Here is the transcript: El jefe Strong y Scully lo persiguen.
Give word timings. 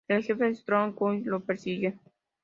El 0.07 0.23
jefe 0.23 0.51
Strong 0.55 0.89
y 0.93 0.93
Scully 0.93 1.23
lo 1.25 1.41
persiguen. 1.41 1.99